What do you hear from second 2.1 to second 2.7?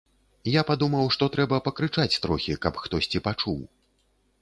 трохі,